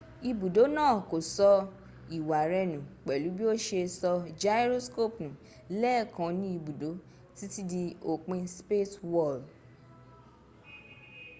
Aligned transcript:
ibùdó 0.29 0.63
náà 0.77 0.93
kò 1.09 1.17
sọ 1.35 1.51
ìwà 2.17 2.39
rẹ 2.51 2.61
nù 2.71 2.79
pẹ̀lú 3.05 3.29
bí 3.37 3.43
o 3.51 3.53
ṣe 3.65 3.79
sọ 3.99 4.11
gyroscope 4.41 5.19
nù 5.25 5.29
lẹ́ẹ̀kan 5.81 6.31
ní 6.41 6.47
ibùdó 6.57 6.89
títí 7.37 7.61
di 7.71 7.81
òpin 8.11 8.41
spacewal 8.57 9.37